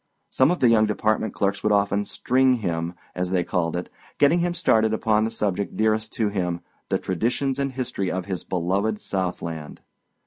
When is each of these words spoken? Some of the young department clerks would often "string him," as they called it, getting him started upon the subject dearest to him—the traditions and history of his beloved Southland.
Some 0.31 0.49
of 0.49 0.61
the 0.61 0.67
young 0.69 0.87
department 0.87 1.35
clerks 1.35 1.61
would 1.61 1.71
often 1.71 2.05
"string 2.05 2.53
him," 2.55 2.95
as 3.13 3.29
they 3.29 3.43
called 3.43 3.75
it, 3.75 3.87
getting 4.17 4.39
him 4.39 4.55
started 4.55 4.95
upon 4.95 5.25
the 5.25 5.29
subject 5.29 5.77
dearest 5.77 6.11
to 6.13 6.29
him—the 6.29 6.97
traditions 6.97 7.59
and 7.59 7.73
history 7.73 8.09
of 8.09 8.25
his 8.25 8.43
beloved 8.43 8.99
Southland. 8.99 9.81